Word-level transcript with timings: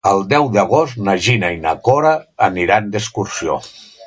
El 0.09 0.21
deu 0.29 0.47
d'agost 0.55 0.97
na 1.09 1.15
Gina 1.27 1.53
i 1.57 1.61
na 1.67 1.75
Cora 1.89 2.17
aniran 2.49 2.93
d'excursió. 2.97 3.63